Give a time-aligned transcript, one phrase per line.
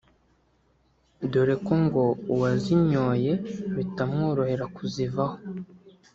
[1.31, 2.03] dore ko ngo
[2.33, 3.31] uwazinyoye
[3.75, 5.37] bitamworohera kuzivaho